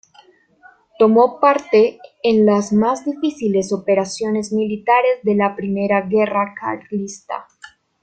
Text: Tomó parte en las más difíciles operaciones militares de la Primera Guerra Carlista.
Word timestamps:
Tomó 0.97 1.39
parte 1.39 1.99
en 2.23 2.43
las 2.43 2.73
más 2.73 3.05
difíciles 3.05 3.71
operaciones 3.71 4.51
militares 4.51 5.19
de 5.21 5.35
la 5.35 5.55
Primera 5.55 6.01
Guerra 6.09 6.55
Carlista. 6.59 7.45